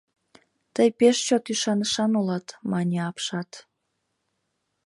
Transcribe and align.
—Тый 0.75 0.87
пеш 0.99 1.17
чот 1.27 1.45
ӱшанышан 1.53 2.11
улат,- 2.19 2.47
мане 2.71 2.97
апшат. 3.09 3.51